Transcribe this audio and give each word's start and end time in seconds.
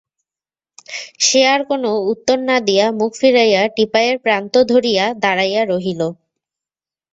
সে 1.19 1.41
আর 1.47 1.61
কোনো 1.69 1.89
উত্তর 2.11 2.37
না 2.49 2.57
দিয়া 2.67 2.85
মুখ 2.99 3.11
ফিরাইয়া 3.21 3.61
টিপাইয়ের 3.75 4.17
প্রান্ত 4.25 4.53
ধরিয়া 4.71 5.05
দাঁড়াইয়া 5.23 5.61
রহিল। 5.65 6.01